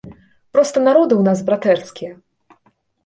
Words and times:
Проста 0.55 0.77
народы 0.87 1.13
ў 1.17 1.23
нас 1.29 1.39
братэрскія. 1.49 2.11